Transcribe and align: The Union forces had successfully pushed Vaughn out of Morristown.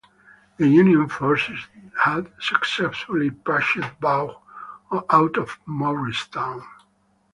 The 0.57 0.67
Union 0.67 1.07
forces 1.07 1.67
had 2.03 2.31
successfully 2.39 3.29
pushed 3.29 3.77
Vaughn 3.99 4.33
out 5.11 5.37
of 5.37 5.59
Morristown. 5.67 6.63